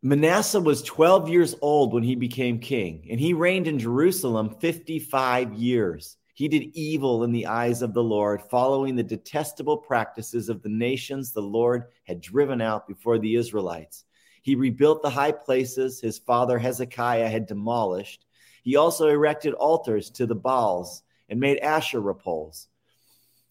[0.00, 5.54] Manasseh was 12 years old when he became king, and he reigned in Jerusalem 55
[5.54, 6.16] years.
[6.34, 10.68] He did evil in the eyes of the Lord, following the detestable practices of the
[10.68, 14.04] nations the Lord had driven out before the Israelites.
[14.42, 18.24] He rebuilt the high places his father Hezekiah had demolished.
[18.62, 22.68] He also erected altars to the Baals and made Asherah poles.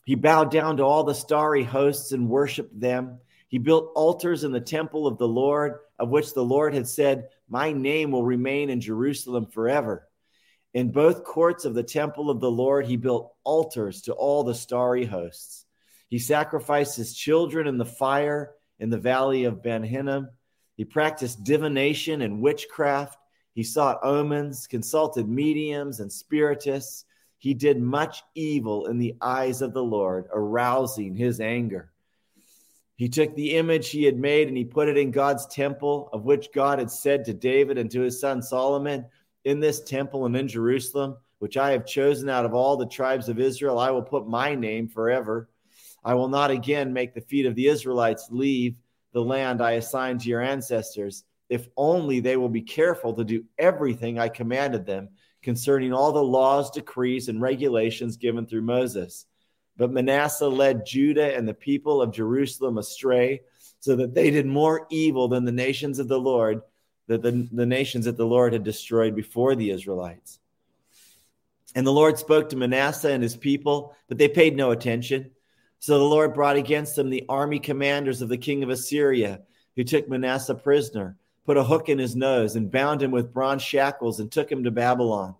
[0.06, 3.20] He bowed down to all the starry hosts and worshiped them.
[3.50, 7.30] He built altars in the temple of the Lord, of which the Lord had said,
[7.50, 10.08] My name will remain in Jerusalem forever.
[10.74, 14.54] In both courts of the temple of the Lord, he built altars to all the
[14.54, 15.66] starry hosts.
[16.10, 20.30] He sacrificed his children in the fire in the valley of Ben Hinnom.
[20.76, 23.18] He practiced divination and witchcraft.
[23.54, 27.06] He sought omens, consulted mediums and spiritists.
[27.40, 31.92] He did much evil in the eyes of the Lord, arousing his anger.
[32.98, 36.26] He took the image he had made and he put it in God's temple, of
[36.26, 39.06] which God had said to David and to his son Solomon,
[39.46, 43.30] In this temple and in Jerusalem, which I have chosen out of all the tribes
[43.30, 45.48] of Israel, I will put my name forever.
[46.04, 48.78] I will not again make the feet of the Israelites leave
[49.14, 53.46] the land I assigned to your ancestors, if only they will be careful to do
[53.60, 55.10] everything I commanded them
[55.44, 59.28] concerning all the laws, decrees, and regulations given through Moses.
[59.78, 63.42] But Manasseh led Judah and the people of Jerusalem astray,
[63.80, 66.62] so that they did more evil than the nations of the Lord,
[67.08, 70.40] that the, the nations that the Lord had destroyed before the Israelites.
[71.76, 75.32] And the Lord spoke to Manasseh and his people, but they paid no attention.
[75.80, 79.42] So the Lord brought against them the army commanders of the king of Assyria,
[79.76, 83.64] who took Manasseh prisoner put a hook in his nose, and bound him with bronze
[83.64, 85.34] shackles and took him to Babylon.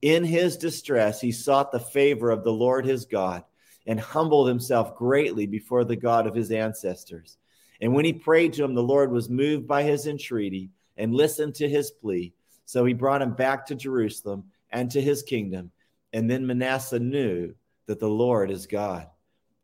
[0.00, 3.42] In his distress, he sought the favor of the Lord his God
[3.88, 7.38] and humbled himself greatly before the God of his ancestors.
[7.80, 11.56] And when he prayed to him, the Lord was moved by his entreaty and listened
[11.56, 12.32] to his plea.
[12.66, 15.72] So he brought him back to Jerusalem and to his kingdom.
[16.12, 17.54] And then Manasseh knew
[17.86, 19.08] that the Lord is God.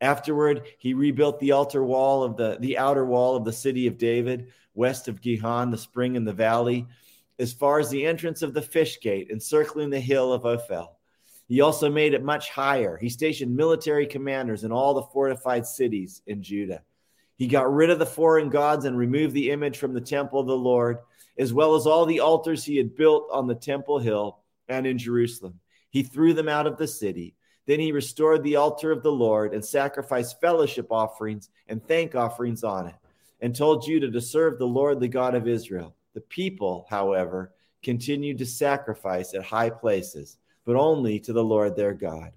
[0.00, 3.98] Afterward, he rebuilt the altar wall of the, the outer wall of the city of
[3.98, 6.86] David west of Gihon, the spring in the valley,
[7.38, 10.98] as far as the entrance of the fish gate, encircling the hill of Ophel.
[11.46, 12.96] He also made it much higher.
[12.96, 16.82] He stationed military commanders in all the fortified cities in Judah.
[17.36, 20.46] He got rid of the foreign gods and removed the image from the temple of
[20.46, 20.98] the Lord,
[21.38, 24.38] as well as all the altars he had built on the temple hill
[24.68, 25.60] and in Jerusalem.
[25.90, 27.34] He threw them out of the city.
[27.66, 32.62] Then he restored the altar of the Lord and sacrificed fellowship offerings and thank offerings
[32.62, 32.94] on it
[33.40, 35.94] and told Judah to serve the Lord, the God of Israel.
[36.14, 41.94] The people, however, continued to sacrifice at high places, but only to the Lord their
[41.94, 42.32] God.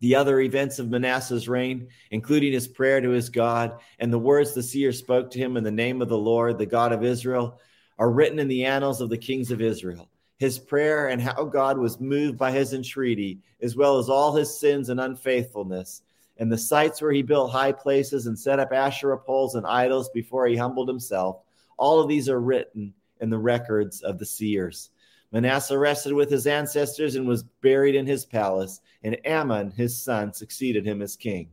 [0.00, 4.52] The other events of Manasseh's reign, including his prayer to his God and the words
[4.52, 7.58] the seer spoke to him in the name of the Lord, the God of Israel,
[7.98, 10.10] are written in the annals of the kings of Israel.
[10.38, 14.60] His prayer and how God was moved by his entreaty, as well as all his
[14.60, 16.02] sins and unfaithfulness,
[16.36, 20.10] and the sites where he built high places and set up Asherah poles and idols
[20.10, 21.40] before he humbled himself.
[21.78, 22.92] All of these are written
[23.22, 24.90] in the records of the seers.
[25.32, 30.32] Manasseh rested with his ancestors and was buried in his palace, and Amon, his son,
[30.32, 31.50] succeeded him as king.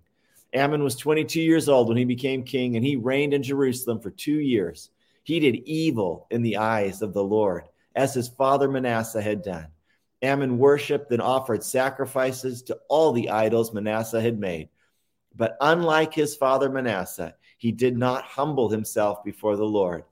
[0.55, 4.11] Amon was 22 years old when he became king, and he reigned in Jerusalem for
[4.11, 4.91] two years.
[5.23, 7.63] He did evil in the eyes of the Lord,
[7.95, 9.67] as his father Manasseh had done.
[10.23, 14.69] Amon worshiped and offered sacrifices to all the idols Manasseh had made.
[15.35, 20.03] But unlike his father Manasseh, he did not humble himself before the Lord.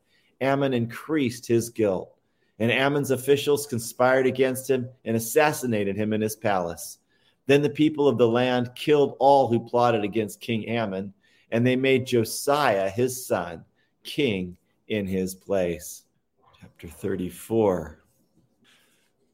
[0.41, 2.17] Amon increased his guilt,
[2.61, 6.99] and Amon's officials conspired against him and assassinated him in his palace.
[7.47, 11.11] Then the people of the land killed all who plotted against King Ammon,
[11.49, 13.65] and they made Josiah, his son,
[14.03, 16.03] king in his place.
[16.59, 18.03] Chapter 34.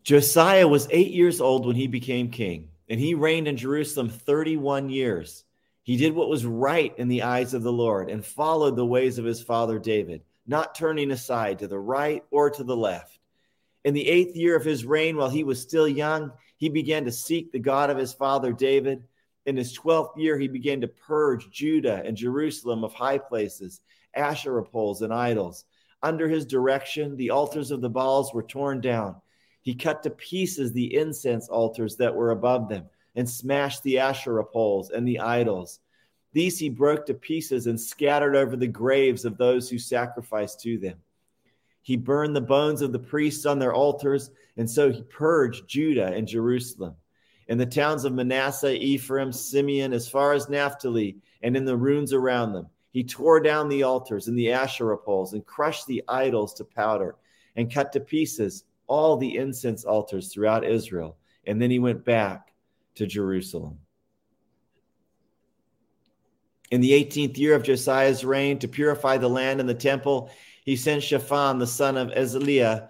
[0.03, 4.89] Josiah was eight years old when he became king, and he reigned in Jerusalem 31
[4.89, 5.43] years.
[5.83, 9.17] He did what was right in the eyes of the Lord and followed the ways
[9.17, 13.16] of his father David, not turning aside to the right or to the left.
[13.87, 17.11] In the eighth year of his reign, while he was still young, he began to
[17.11, 19.01] seek the God of his father David.
[19.45, 23.79] In his 12th year, he began to purge Judah and Jerusalem of high places,
[24.13, 25.63] Asherah poles, and idols.
[26.03, 29.15] Under his direction, the altars of the Baals were torn down.
[29.61, 34.43] He cut to pieces the incense altars that were above them and smashed the Asherah
[34.43, 35.79] poles and the idols.
[36.33, 40.77] These he broke to pieces and scattered over the graves of those who sacrificed to
[40.77, 40.97] them.
[41.87, 46.07] He burned the bones of the priests on their altars, and so he purged Judah
[46.07, 46.97] and Jerusalem.
[47.47, 52.11] In the towns of Manasseh, Ephraim, Simeon, as far as Naphtali, and in the ruins
[52.11, 56.53] around them, he tore down the altars and the Asherah poles and crushed the idols
[56.55, 57.15] to powder
[57.55, 61.15] and cut to pieces all the incense altars throughout Israel.
[61.45, 62.51] And then he went back
[62.95, 63.79] to Jerusalem.
[66.69, 70.29] In the 18th year of Josiah's reign, to purify the land and the temple,
[70.67, 72.89] he sent Shaphan, the son of Azaliah,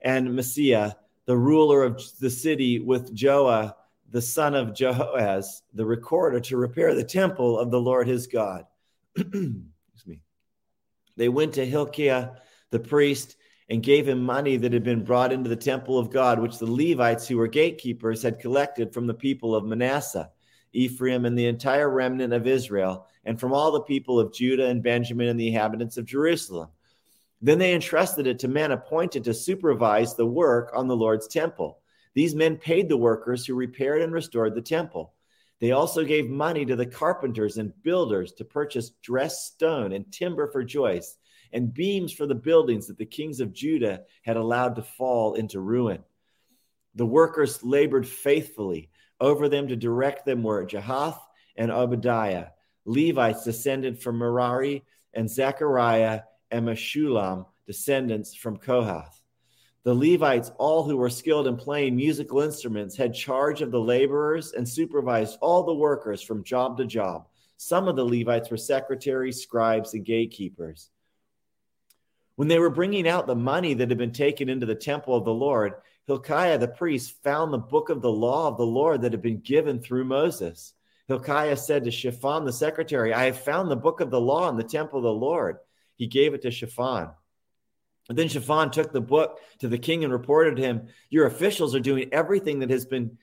[0.00, 3.74] and Maaseiah, the ruler of the city, with Joah,
[4.10, 8.64] the son of Jehoahaz, the recorder, to repair the temple of the Lord his God.
[9.16, 9.54] Excuse
[10.04, 10.18] me.
[11.16, 12.30] They went to Hilkiah,
[12.70, 13.36] the priest,
[13.68, 16.66] and gave him money that had been brought into the temple of God, which the
[16.66, 20.28] Levites, who were gatekeepers, had collected from the people of Manasseh,
[20.72, 24.82] Ephraim, and the entire remnant of Israel, and from all the people of Judah and
[24.82, 26.68] Benjamin and the inhabitants of Jerusalem.
[27.42, 31.80] Then they entrusted it to men appointed to supervise the work on the Lord's temple.
[32.14, 35.12] These men paid the workers who repaired and restored the temple.
[35.58, 40.48] They also gave money to the carpenters and builders to purchase dressed stone and timber
[40.50, 41.18] for joists
[41.52, 45.60] and beams for the buildings that the kings of Judah had allowed to fall into
[45.60, 46.02] ruin.
[46.94, 48.90] The workers labored faithfully.
[49.20, 51.20] Over them to direct them were Jahath
[51.56, 52.48] and Obadiah,
[52.84, 54.84] Levites descended from Merari,
[55.14, 56.22] and Zechariah
[56.52, 59.20] and Meshullam, descendants from Kohath.
[59.84, 64.52] The Levites, all who were skilled in playing musical instruments, had charge of the laborers
[64.52, 67.26] and supervised all the workers from job to job.
[67.56, 70.90] Some of the Levites were secretaries, scribes, and gatekeepers.
[72.36, 75.24] When they were bringing out the money that had been taken into the temple of
[75.24, 75.74] the Lord,
[76.06, 79.40] Hilkiah the priest found the book of the law of the Lord that had been
[79.40, 80.74] given through Moses.
[81.08, 84.56] Hilkiah said to Shaphan the secretary, I have found the book of the law in
[84.56, 85.58] the temple of the Lord
[86.02, 87.10] he gave it to Shaphan.
[88.08, 91.76] And then Shaphan took the book to the king and reported to him, Your officials
[91.76, 93.18] are doing everything that has been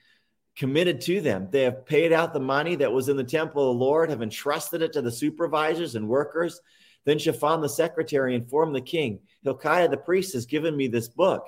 [0.56, 1.48] committed to them.
[1.50, 4.22] They have paid out the money that was in the temple of the Lord, have
[4.22, 6.58] entrusted it to the supervisors and workers.
[7.04, 11.44] Then Shaphan the secretary informed the king, Hilkiah the priest has given me this book.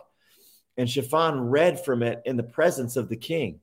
[0.76, 3.61] And Shaphan read from it in the presence of the king.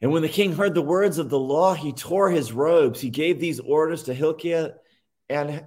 [0.00, 3.02] And when the king heard the words of the law, he tore his robes.
[3.02, 4.70] He gave these orders to Hilkiah
[5.30, 5.66] and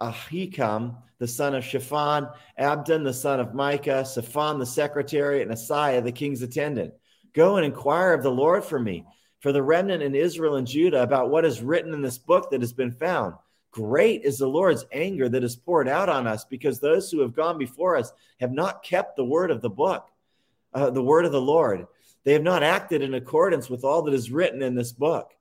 [0.00, 6.02] Ahikam, the son of Shaphan, Abdon, the son of Micah, Shaphan, the secretary, and Asaiah,
[6.02, 6.94] the king's attendant.
[7.34, 9.04] Go and inquire of the Lord for me,
[9.40, 12.62] for the remnant in Israel and Judah, about what is written in this book that
[12.62, 13.34] has been found.
[13.70, 17.34] Great is the Lord's anger that is poured out on us, because those who have
[17.36, 20.08] gone before us have not kept the word of the book,
[20.74, 21.86] uh, the word of the Lord.
[22.24, 25.32] They have not acted in accordance with all that is written in this book.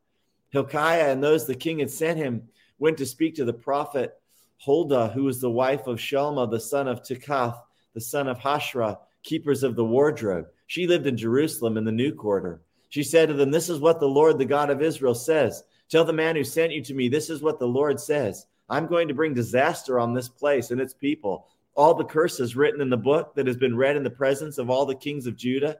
[0.49, 4.18] Hilkiah and those the king had sent him went to speak to the prophet
[4.59, 7.59] Huldah, who was the wife of Shelma, the son of Tikath,
[7.93, 10.47] the son of Hasrah, keepers of the wardrobe.
[10.67, 12.61] She lived in Jerusalem in the new quarter.
[12.89, 15.63] She said to them, This is what the Lord, the God of Israel, says.
[15.89, 18.45] Tell the man who sent you to me, this is what the Lord says.
[18.69, 21.47] I'm going to bring disaster on this place and its people.
[21.75, 24.69] All the curses written in the book that has been read in the presence of
[24.69, 25.77] all the kings of Judah,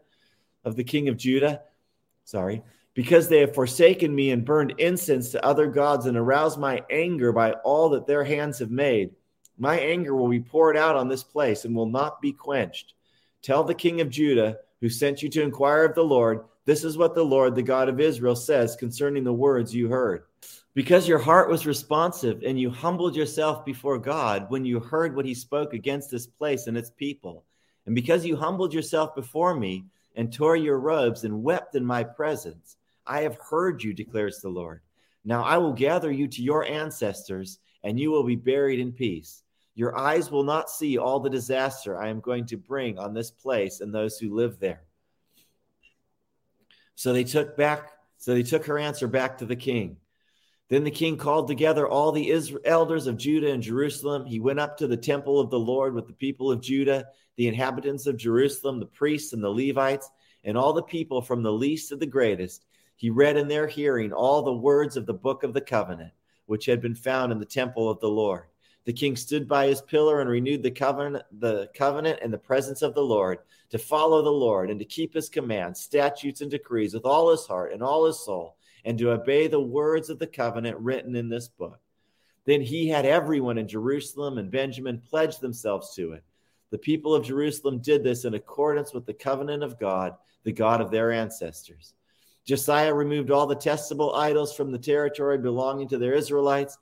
[0.63, 1.62] of the king of Judah,
[2.24, 2.63] sorry,
[3.00, 7.32] because they have forsaken me and burned incense to other gods and aroused my anger
[7.32, 9.10] by all that their hands have made.
[9.58, 12.96] My anger will be poured out on this place and will not be quenched.
[13.41, 16.98] Tell the king of Judah, who sent you to inquire of the Lord, this is
[16.98, 20.24] what the Lord, the God of Israel, says concerning the words you heard.
[20.74, 25.25] Because your heart was responsive and you humbled yourself before God when you heard what
[25.25, 27.46] he spoke against this place and its people,
[27.86, 29.86] and because you humbled yourself before me
[30.18, 32.75] and tore your robes and wept in my presence,
[33.10, 34.82] I have heard you, declares the Lord.
[35.25, 39.44] Now I will gather you to your ancestors, and you will be buried in peace.
[39.75, 43.32] Your eyes will not see all the disaster I am going to bring on this
[43.32, 44.84] place and those who live there.
[46.96, 49.98] So they took back, so they took her answer back to the king.
[50.68, 52.32] Then the king called together all the
[52.63, 54.25] elders of Judah and Jerusalem.
[54.25, 57.48] He went up to the temple of the Lord with the people of Judah, the
[57.48, 60.10] inhabitants of Jerusalem, the priests and the Levites,
[60.44, 62.66] and all the people from the least to the greatest.
[63.00, 66.12] He read in their hearing all the words of the book of the covenant,
[66.48, 68.48] which had been found in the temple of the Lord.
[68.84, 72.82] The king stood by his pillar and renewed the covenant, the covenant in the presence
[72.82, 73.39] of the Lord
[73.70, 77.46] to follow the Lord and to keep his commands, statutes, and decrees with all his
[77.46, 81.29] heart and all his soul, and to obey the words of the covenant written in
[81.29, 81.79] this book.
[82.44, 86.24] Then he had everyone in Jerusalem and Benjamin pledge themselves to it.
[86.70, 90.82] The people of Jerusalem did this in accordance with the covenant of God, the God
[90.82, 91.94] of their ancestors.
[92.50, 96.79] Josiah removed all the testable idols from the territory belonging to their Israelites,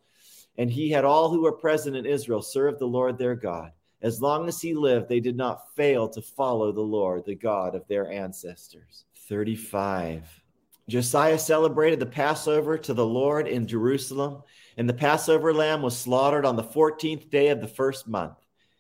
[0.58, 3.74] and he had all who were present in Israel serve the Lord their God.
[4.02, 7.76] As long as he lived, they did not fail to follow the Lord, the God
[7.76, 9.04] of their ancestors.
[9.28, 10.42] 35.
[10.88, 14.44] Josiah celebrated the Passover to the Lord in Jerusalem,
[14.78, 18.38] and the Passover lamb was slaughtered on the 14th day of the first month.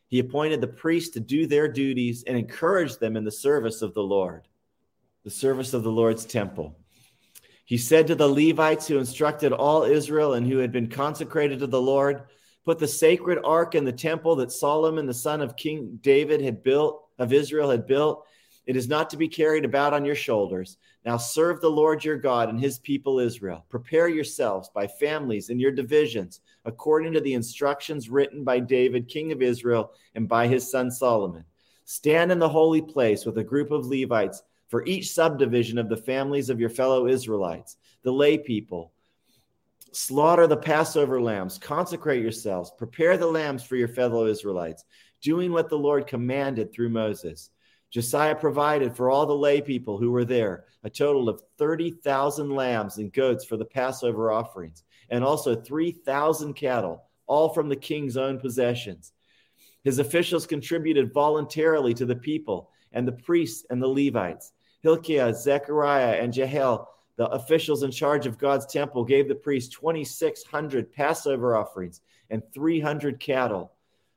[0.07, 3.93] He appointed the priests to do their duties and encouraged them in the service of
[3.93, 4.47] the Lord,
[5.27, 6.79] the service of the Lord's temple.
[7.65, 11.67] He said to the Levites who instructed all Israel and who had been consecrated to
[11.67, 12.21] the Lord,
[12.63, 16.63] Put the sacred ark in the temple that Solomon, the son of King David, had
[16.63, 18.25] built, of Israel, had built.
[18.65, 20.77] It is not to be carried about on your shoulders.
[21.03, 23.65] Now serve the Lord your God and his people Israel.
[23.67, 29.33] Prepare yourselves by families and your divisions, according to the instructions written by David, king
[29.33, 31.43] of Israel, and by his son Solomon.
[31.83, 35.97] Stand in the holy place with a group of Levites for each subdivision of the
[35.97, 38.91] families of your fellow Israelites, the lay people.
[39.91, 44.83] Slaughter the Passover lambs, consecrate yourselves, prepare the lambs for your fellow Israelites,
[45.21, 47.49] doing what the Lord commanded through Moses.
[47.89, 52.97] Josiah provided for all the lay people who were there a total of 30,000 lambs
[52.97, 58.39] and goats for the Passover offerings, and also 3,000 cattle, all from the king's own
[58.39, 59.13] possessions.
[59.83, 64.51] His officials contributed voluntarily to the people and the priests and the Levites.
[64.81, 70.91] Hilkiah, Zechariah, and Jehiel, the officials in charge of God's temple, gave the priests 2,600
[70.91, 73.73] Passover offerings and 300 cattle.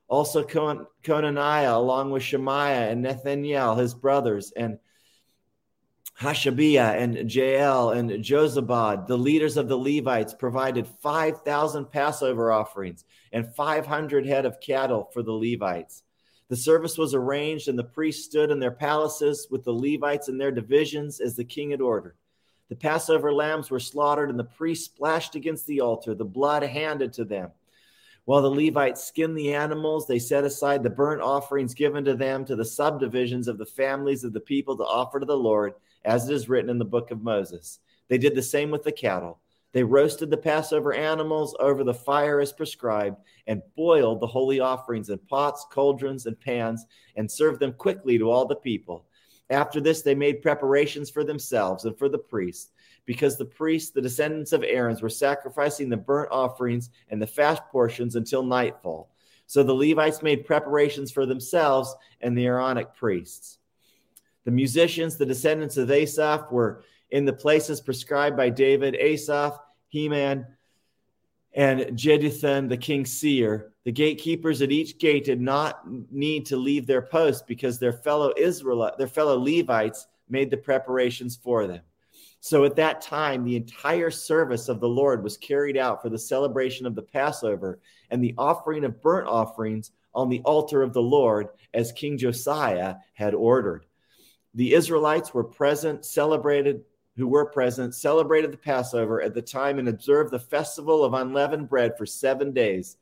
[0.07, 4.77] Also, Konaniah, along with Shemaiah and Nathaniel, his brothers, and
[6.19, 13.55] Hashabiah and Jael and Jozabad, the leaders of the Levites, provided 5,000 Passover offerings and
[13.55, 16.03] 500 head of cattle for the Levites.
[16.51, 20.37] The service was arranged, and the priests stood in their palaces with the Levites in
[20.37, 22.17] their divisions as the king had ordered.
[22.67, 27.13] The Passover lambs were slaughtered, and the priests splashed against the altar, the blood handed
[27.13, 27.51] to them.
[28.25, 32.43] While the Levites skinned the animals, they set aside the burnt offerings given to them
[32.43, 36.27] to the subdivisions of the families of the people to offer to the Lord, as
[36.27, 37.79] it is written in the book of Moses.
[38.09, 39.39] They did the same with the cattle.
[39.73, 45.09] They roasted the Passover animals over the fire as prescribed and boiled the holy offerings
[45.09, 46.85] in pots, cauldrons, and pans
[47.15, 49.05] and served them quickly to all the people.
[49.49, 52.71] After this, they made preparations for themselves and for the priests
[53.05, 57.61] because the priests, the descendants of Aaron's, were sacrificing the burnt offerings and the fast
[57.71, 59.09] portions until nightfall.
[59.47, 63.57] So the Levites made preparations for themselves and the Aaronic priests.
[64.45, 70.45] The musicians, the descendants of Asaph, were in the places prescribed by David, Asaph, Heman,
[71.53, 73.73] and Jeduthun, the king's seer.
[73.83, 78.31] The gatekeepers at each gate did not need to leave their post because their fellow
[78.37, 81.81] Israel, their fellow Levites made the preparations for them.
[82.39, 86.17] So at that time, the entire service of the Lord was carried out for the
[86.17, 91.01] celebration of the Passover and the offering of burnt offerings on the altar of the
[91.01, 93.85] Lord, as King Josiah had ordered.
[94.55, 96.83] The Israelites were present, celebrated,
[97.17, 101.69] who were present, celebrated the Passover at the time and observed the festival of unleavened
[101.69, 102.97] bread for seven days.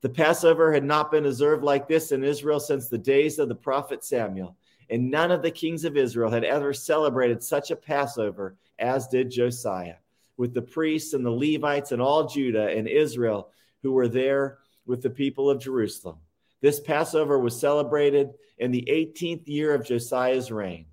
[0.00, 3.54] The Passover had not been observed like this in Israel since the days of the
[3.54, 4.56] prophet Samuel,
[4.90, 9.30] and none of the kings of Israel had ever celebrated such a Passover as did
[9.30, 9.96] Josiah,
[10.36, 13.50] with the priests and the Levites and all Judah and Israel
[13.82, 16.16] who were there with the people of Jerusalem.
[16.60, 20.86] This Passover was celebrated in the 18th year of Josiah's reign.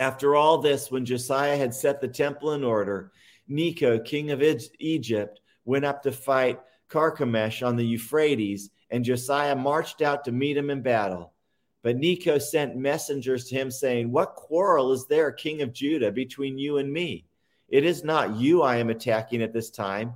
[0.00, 3.12] After all this, when Josiah had set the temple in order,
[3.46, 4.42] Necho, king of
[4.78, 10.56] Egypt, went up to fight Carchemish on the Euphrates, and Josiah marched out to meet
[10.56, 11.34] him in battle.
[11.82, 16.56] But Necho sent messengers to him, saying, What quarrel is there, king of Judah, between
[16.56, 17.26] you and me?
[17.68, 20.14] It is not you I am attacking at this time,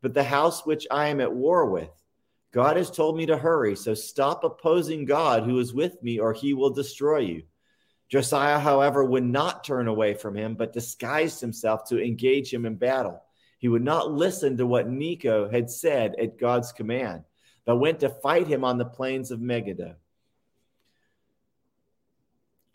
[0.00, 1.90] but the house which I am at war with.
[2.50, 6.32] God has told me to hurry, so stop opposing God who is with me, or
[6.32, 7.44] he will destroy you.
[8.12, 12.74] Josiah, however, would not turn away from him, but disguised himself to engage him in
[12.74, 13.22] battle.
[13.58, 17.24] He would not listen to what Necho had said at God's command,
[17.64, 19.94] but went to fight him on the plains of Megiddo.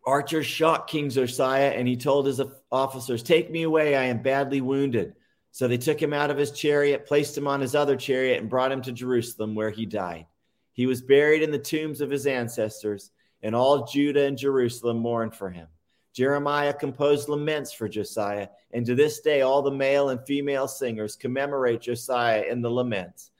[0.03, 2.41] Archers shot King Josiah, and he told his
[2.71, 5.13] officers, Take me away, I am badly wounded.
[5.51, 8.49] So they took him out of his chariot, placed him on his other chariot, and
[8.49, 10.25] brought him to Jerusalem, where he died.
[10.73, 15.35] He was buried in the tombs of his ancestors, and all Judah and Jerusalem mourned
[15.35, 15.67] for him.
[16.13, 21.15] Jeremiah composed laments for Josiah, and to this day, all the male and female singers
[21.15, 23.31] commemorate Josiah in the laments.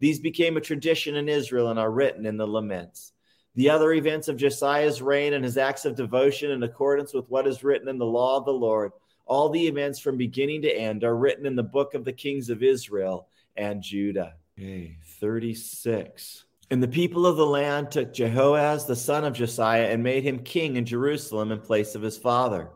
[0.00, 3.12] These became a tradition in Israel and are written in the laments.
[3.54, 7.46] The other events of Josiah's reign and his acts of devotion in accordance with what
[7.46, 8.90] is written in the law of the Lord
[9.26, 12.50] all the events from beginning to end are written in the book of the kings
[12.50, 14.34] of Israel and Judah.
[14.58, 16.44] Okay, 36.
[16.70, 20.38] And the people of the land took Jehoaz, the son of Josiah, and made him
[20.38, 22.70] king in Jerusalem in place of his father.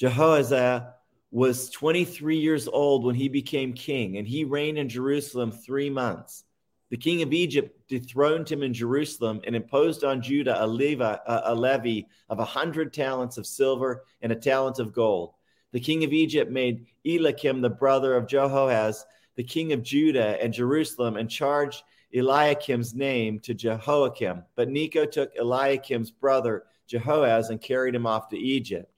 [0.00, 0.92] Jehoaz
[1.30, 6.44] was 23 years old when he became king, and he reigned in Jerusalem three months.
[6.90, 11.54] The king of Egypt dethroned him in Jerusalem and imposed on Judah a levy, a
[11.54, 15.34] levy of a hundred talents of silver and a talent of gold
[15.76, 20.50] the king of Egypt made Eliakim, the brother of Jehoaz, the king of Judah and
[20.50, 21.82] Jerusalem, and charged
[22.16, 24.42] Eliakim's name to Jehoiakim.
[24.54, 28.90] But Necho took Eliakim's brother Jehoaz and carried him off to Egypt.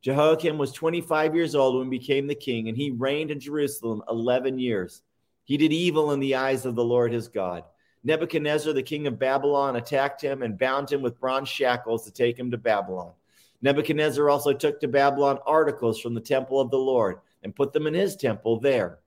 [0.00, 4.02] Jehoiakim was 25 years old when he became the king, and he reigned in Jerusalem
[4.08, 5.02] 11 years.
[5.44, 7.64] He did evil in the eyes of the Lord his God.
[8.04, 12.38] Nebuchadnezzar, the king of Babylon, attacked him and bound him with bronze shackles to take
[12.38, 13.12] him to Babylon.
[13.60, 17.88] Nebuchadnezzar also took to Babylon articles from the temple of the Lord and put them
[17.88, 19.00] in his temple there.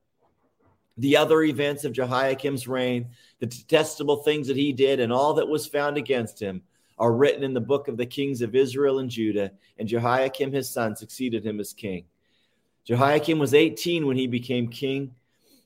[0.97, 3.07] The other events of Jehoiakim's reign,
[3.39, 6.63] the detestable things that he did, and all that was found against him
[6.97, 10.69] are written in the book of the kings of Israel and Judah, and Jehoiachin his
[10.69, 12.05] son succeeded him as king.
[12.85, 15.15] Jehoiachin was 18 when he became king,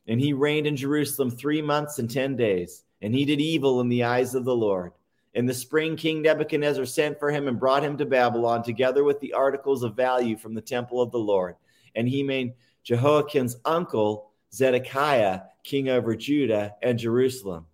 [0.08, 3.90] and he reigned in Jerusalem three months and 10 days, and he did evil in
[3.90, 4.92] the eyes of the Lord.
[5.34, 9.20] In the spring, King Nebuchadnezzar sent for him and brought him to Babylon, together with
[9.20, 11.56] the articles of value from the temple of the Lord.
[11.94, 12.54] And he made
[12.84, 17.66] Jehoiachin's uncle, Zedekiah, king over Judah and Jerusalem.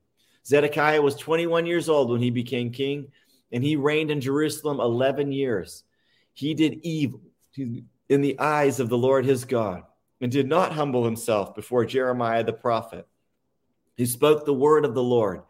[0.45, 3.11] Zedekiah was 21 years old when he became king,
[3.51, 5.83] and he reigned in Jerusalem 11 years.
[6.33, 7.21] He did evil
[7.55, 9.83] in the eyes of the Lord his God
[10.19, 13.07] and did not humble himself before Jeremiah the prophet.
[13.95, 15.43] He spoke the word of the Lord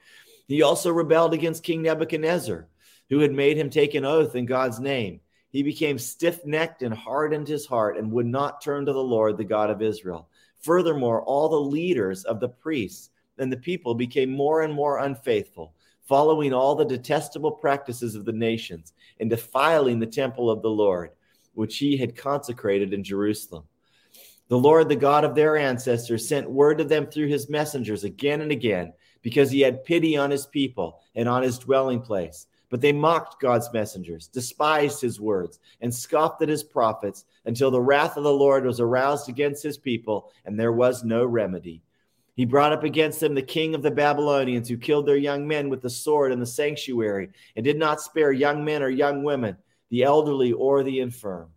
[0.52, 2.68] he also rebelled against King Nebuchadnezzar,
[3.10, 5.22] who had made him take an oath in God's name.
[5.50, 9.38] He became stiff necked and hardened his heart and would not turn to the Lord,
[9.38, 10.28] the God of Israel.
[10.62, 15.74] Furthermore, all the leaders of the priests and the people became more and more unfaithful,
[16.04, 21.12] following all the detestable practices of the nations and defiling the temple of the Lord,
[21.54, 23.64] which he had consecrated in Jerusalem.
[24.48, 28.42] The Lord, the God of their ancestors, sent word to them through his messengers again
[28.42, 32.48] and again because he had pity on his people and on his dwelling place.
[32.72, 37.82] But they mocked God's messengers, despised his words, and scoffed at his prophets until the
[37.82, 41.84] wrath of the Lord was aroused against his people, and there was no remedy.
[42.34, 45.70] He brought up against them the king of the Babylonians, who killed their young men
[45.70, 49.58] with the sword in the sanctuary, and did not spare young men or young women,
[49.90, 51.50] the elderly or the infirm.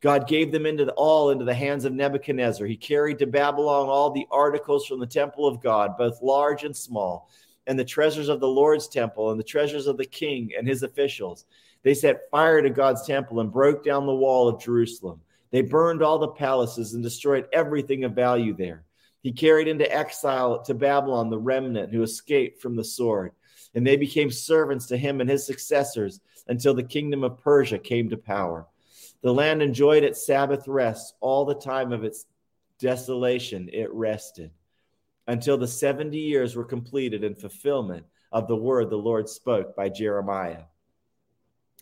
[0.00, 2.66] God gave them into the, all into the hands of Nebuchadnezzar.
[2.66, 6.76] He carried to Babylon all the articles from the temple of God, both large and
[6.76, 7.30] small,
[7.68, 10.82] and the treasures of the Lord's temple, and the treasures of the king and his
[10.82, 11.44] officials.
[11.82, 15.20] They set fire to God's temple and broke down the wall of Jerusalem.
[15.50, 18.84] They burned all the palaces and destroyed everything of value there.
[19.22, 23.32] He carried into exile to Babylon the remnant who escaped from the sword,
[23.74, 28.08] and they became servants to him and his successors until the kingdom of Persia came
[28.08, 28.66] to power.
[29.20, 32.24] The land enjoyed its Sabbath rest all the time of its
[32.78, 33.68] desolation.
[33.72, 34.52] It rested
[35.28, 39.90] until the 70 years were completed in fulfillment of the word the Lord spoke by
[39.90, 40.62] Jeremiah.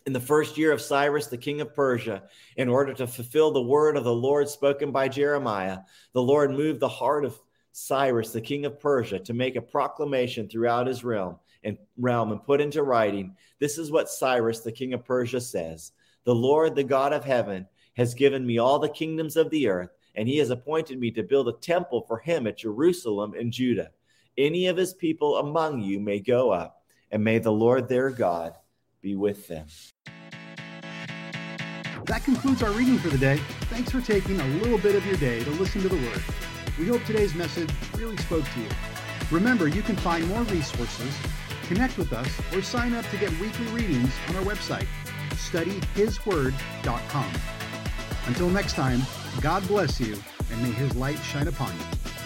[0.05, 2.23] In the first year of Cyrus, the king of Persia,
[2.57, 5.79] in order to fulfill the word of the Lord spoken by Jeremiah,
[6.13, 7.39] the Lord moved the heart of
[7.71, 12.43] Cyrus, the king of Persia, to make a proclamation throughout his realm and realm and
[12.43, 13.35] put into writing.
[13.59, 15.91] This is what Cyrus, the king of Persia, says.
[16.25, 19.89] The Lord, the God of heaven, has given me all the kingdoms of the earth,
[20.17, 23.91] and he has appointed me to build a temple for him at Jerusalem in Judah.
[24.37, 28.53] Any of his people among you may go up, and may the Lord their God
[29.01, 29.67] be with them.
[32.05, 33.37] That concludes our reading for the day.
[33.69, 36.23] Thanks for taking a little bit of your day to listen to the Word.
[36.79, 38.69] We hope today's message really spoke to you.
[39.31, 41.15] Remember, you can find more resources,
[41.67, 44.87] connect with us, or sign up to get weekly readings on our website
[45.37, 47.31] studyhisword.com.
[48.25, 49.01] Until next time,
[49.41, 50.17] God bless you
[50.51, 52.16] and may his light shine upon you.